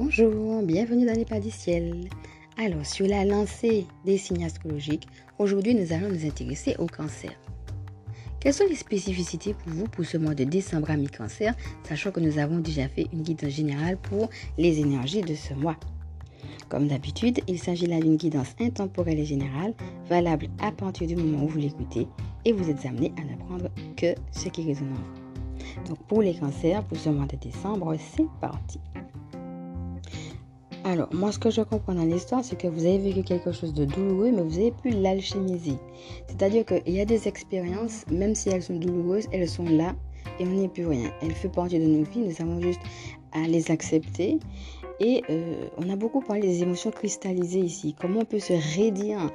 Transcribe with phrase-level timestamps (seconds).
[0.00, 2.08] Bonjour, bienvenue dans les pas du ciel.
[2.56, 5.08] Alors, sur la lancée des signes astrologiques,
[5.40, 7.32] aujourd'hui nous allons nous intéresser au cancer.
[8.38, 12.20] Quelles sont les spécificités pour vous pour ce mois de décembre à mi-cancer, sachant que
[12.20, 15.76] nous avons déjà fait une guidance générale pour les énergies de ce mois?
[16.68, 19.74] Comme d'habitude, il s'agit là d'une guidance intemporelle et générale,
[20.08, 22.06] valable à partir du moment où vous l'écoutez,
[22.44, 25.88] et vous êtes amené à n'apprendre que ce qui résonne en vous.
[25.88, 28.78] Donc pour les cancers, pour ce mois de décembre, c'est parti.
[30.84, 33.74] Alors, moi, ce que je comprends dans l'histoire, c'est que vous avez vécu quelque chose
[33.74, 35.74] de douloureux, mais vous avez pu l'alchimiser.
[36.28, 39.94] C'est-à-dire qu'il y a des expériences, même si elles sont douloureuses, elles sont là
[40.38, 41.10] et on n'y plus rien.
[41.20, 42.80] Elles font partie de nos vies, nous avons juste
[43.32, 44.38] à les accepter.
[45.00, 47.94] Et euh, on a beaucoup parlé des émotions cristallisées ici.
[48.00, 49.30] Comment on peut se raidir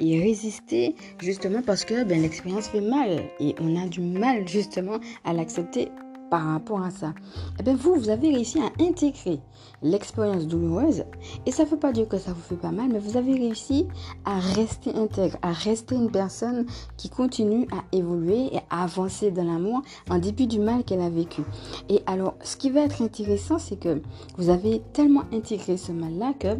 [0.00, 4.98] et résister justement parce que ben, l'expérience fait mal et on a du mal justement
[5.24, 5.88] à l'accepter
[6.30, 7.14] par rapport à ça
[7.58, 9.40] Eh bien, vous, vous avez réussi à intégrer
[9.82, 11.04] l'expérience douloureuse.
[11.46, 13.34] Et ça ne veut pas dire que ça vous fait pas mal, mais vous avez
[13.34, 13.86] réussi
[14.24, 19.44] à rester intègre, à rester une personne qui continue à évoluer et à avancer dans
[19.44, 21.42] l'amour en dépit du mal qu'elle a vécu.
[21.88, 24.02] Et alors, ce qui va être intéressant, c'est que
[24.36, 26.58] vous avez tellement intégré ce mal-là que,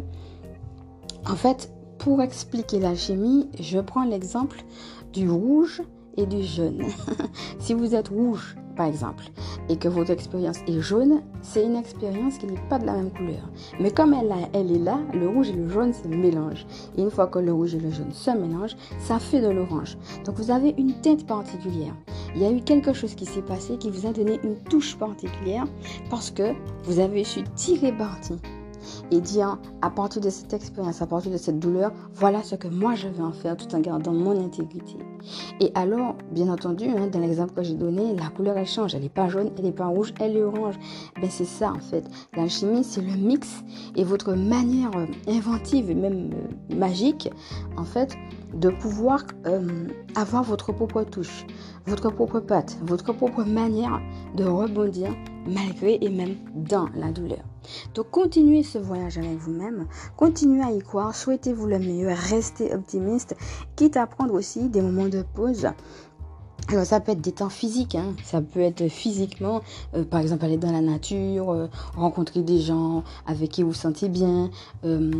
[1.29, 4.63] en fait, pour expliquer l'alchimie, je prends l'exemple
[5.11, 5.81] du rouge
[6.25, 6.83] du jaune.
[7.59, 9.25] si vous êtes rouge, par exemple,
[9.67, 13.11] et que votre expérience est jaune, c'est une expérience qui n'est pas de la même
[13.11, 13.49] couleur.
[13.79, 16.65] Mais comme elle, elle est là, le rouge et le jaune se mélangent.
[16.97, 19.97] Et une fois que le rouge et le jaune se mélangent, ça fait de l'orange.
[20.25, 21.93] Donc vous avez une teinte particulière.
[22.35, 24.97] Il y a eu quelque chose qui s'est passé qui vous a donné une touche
[24.97, 25.65] particulière
[26.09, 26.53] parce que
[26.85, 28.35] vous avez su tirer parti
[29.11, 32.67] et dire à partir de cette expérience, à partir de cette douleur, voilà ce que
[32.67, 34.97] moi je vais en faire tout en gardant mon intégrité.
[35.59, 39.01] Et alors, bien entendu, hein, dans l'exemple que j'ai donné, la couleur elle change, elle
[39.01, 40.75] n'est pas jaune, elle n'est pas rouge, elle est orange.
[41.21, 42.03] Ben c'est ça en fait.
[42.35, 43.63] L'alchimie c'est le mix
[43.95, 47.29] et votre manière euh, inventive et même euh, magique
[47.77, 48.15] en fait
[48.53, 51.45] de pouvoir euh, avoir votre propre touche,
[51.85, 53.99] votre propre patte, votre propre manière
[54.35, 55.09] de rebondir
[55.47, 57.43] malgré et même dans la douleur.
[57.93, 63.35] Donc continuez ce voyage avec vous-même, continuez à y croire, souhaitez-vous le meilleur, restez optimiste,
[63.75, 65.67] quitte à prendre aussi des moments de pause
[66.67, 68.13] alors ça peut être des temps physiques, hein.
[68.23, 69.61] ça peut être physiquement,
[69.95, 73.75] euh, par exemple aller dans la nature, euh, rencontrer des gens avec qui vous vous
[73.75, 74.49] sentez bien,
[74.85, 75.11] euh,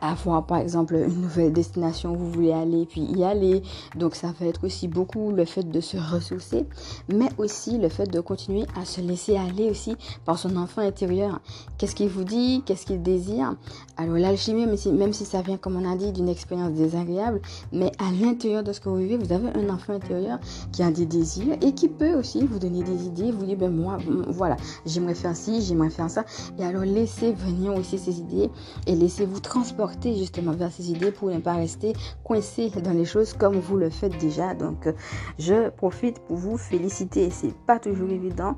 [0.00, 3.62] avoir par exemple une nouvelle destination où vous voulez aller, puis y aller.
[3.96, 6.66] Donc ça va être aussi beaucoup le fait de se ressourcer,
[7.08, 11.40] mais aussi le fait de continuer à se laisser aller aussi par son enfant intérieur.
[11.78, 13.54] Qu'est-ce qu'il vous dit, qu'est-ce qu'il désire?
[13.96, 17.40] Alors l'alchimie, même si, même si ça vient, comme on a dit, d'une expérience désagréable,
[17.72, 20.38] mais à l'intérieur de ce que vous vivez, vous avez un enfant intérieur
[20.72, 23.70] qui a des désirs et qui peut aussi vous donner des idées, vous dire, ben
[23.70, 23.98] moi,
[24.28, 26.24] voilà, j'aimerais faire ci, j'aimerais faire ça.
[26.58, 28.50] Et alors laissez venir aussi ces idées
[28.86, 31.92] et laissez-vous transporter justement vers ces idées pour ne pas rester
[32.24, 34.54] coincé dans les choses comme vous le faites déjà.
[34.54, 34.88] Donc
[35.38, 37.30] je profite pour vous féliciter.
[37.30, 38.56] C'est pas toujours évident.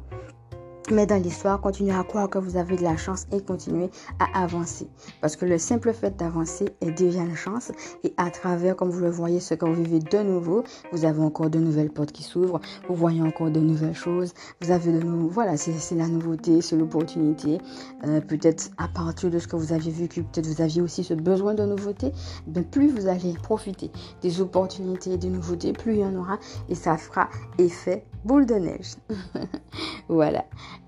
[0.90, 4.42] Mais dans l'histoire, continuez à croire que vous avez de la chance et continuez à
[4.42, 4.86] avancer.
[5.22, 7.72] Parce que le simple fait d'avancer est déjà une chance.
[8.02, 10.62] Et à travers, comme vous le voyez, ce que vous vivez de nouveau,
[10.92, 12.60] vous avez encore de nouvelles portes qui s'ouvrent.
[12.86, 14.34] Vous voyez encore de nouvelles choses.
[14.60, 17.58] Vous avez de nouveau, voilà, c'est la nouveauté, c'est l'opportunité.
[18.06, 21.14] Euh, peut-être à partir de ce que vous aviez vécu, peut-être vous aviez aussi ce
[21.14, 22.12] besoin de nouveauté.
[22.54, 23.90] Mais plus vous allez profiter
[24.20, 26.38] des opportunités et des nouveautés, plus il y en aura.
[26.68, 28.94] Et ça fera effet boule de neige.
[30.08, 30.44] voilà.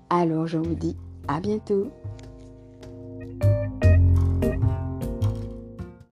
[0.09, 0.95] Alors je vous dis
[1.27, 1.91] à bientôt.